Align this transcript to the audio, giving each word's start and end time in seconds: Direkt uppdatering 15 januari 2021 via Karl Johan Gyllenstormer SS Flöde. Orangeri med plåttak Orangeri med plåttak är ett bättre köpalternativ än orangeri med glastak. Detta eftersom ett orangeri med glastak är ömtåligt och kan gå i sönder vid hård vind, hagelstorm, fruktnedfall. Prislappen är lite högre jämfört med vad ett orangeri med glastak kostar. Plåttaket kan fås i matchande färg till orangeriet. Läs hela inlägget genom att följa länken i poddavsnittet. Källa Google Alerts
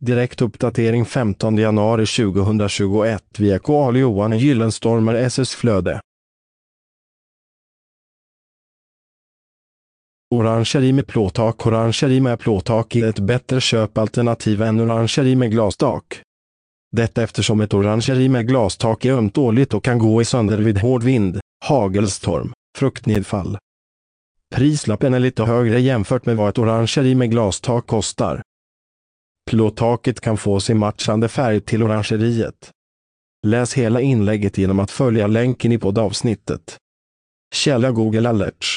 Direkt 0.00 0.42
uppdatering 0.42 1.04
15 1.04 1.56
januari 1.56 2.06
2021 2.06 3.24
via 3.38 3.58
Karl 3.58 3.96
Johan 3.96 4.38
Gyllenstormer 4.38 5.14
SS 5.14 5.54
Flöde. 5.54 6.00
Orangeri 10.34 10.92
med 10.92 11.06
plåttak 11.06 11.66
Orangeri 11.66 12.20
med 12.20 12.40
plåttak 12.40 12.96
är 12.96 13.06
ett 13.06 13.18
bättre 13.18 13.60
köpalternativ 13.60 14.62
än 14.62 14.80
orangeri 14.80 15.36
med 15.36 15.50
glastak. 15.50 16.20
Detta 16.92 17.22
eftersom 17.22 17.60
ett 17.60 17.74
orangeri 17.74 18.28
med 18.28 18.48
glastak 18.48 19.04
är 19.04 19.12
ömtåligt 19.12 19.74
och 19.74 19.84
kan 19.84 19.98
gå 19.98 20.22
i 20.22 20.24
sönder 20.24 20.58
vid 20.58 20.78
hård 20.78 21.02
vind, 21.02 21.40
hagelstorm, 21.64 22.52
fruktnedfall. 22.78 23.58
Prislappen 24.54 25.14
är 25.14 25.20
lite 25.20 25.42
högre 25.44 25.80
jämfört 25.80 26.26
med 26.26 26.36
vad 26.36 26.48
ett 26.48 26.58
orangeri 26.58 27.14
med 27.14 27.30
glastak 27.30 27.86
kostar. 27.86 28.42
Plåttaket 29.54 30.20
kan 30.20 30.36
fås 30.36 30.70
i 30.70 30.74
matchande 30.74 31.28
färg 31.28 31.60
till 31.60 31.82
orangeriet. 31.82 32.70
Läs 33.46 33.74
hela 33.74 34.00
inlägget 34.00 34.58
genom 34.58 34.80
att 34.80 34.90
följa 34.90 35.26
länken 35.26 35.72
i 35.72 35.78
poddavsnittet. 35.78 36.76
Källa 37.54 37.90
Google 37.90 38.28
Alerts 38.28 38.73